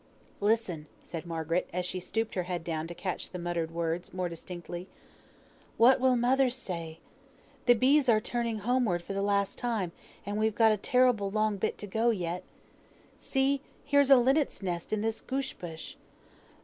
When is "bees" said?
7.75-8.09